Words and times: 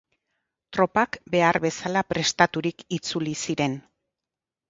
Tropak 0.75 1.17
behar 1.35 1.59
bezala 1.65 2.03
prestaturik 2.13 2.83
itzuli 2.99 3.35
ziren. 3.49 3.77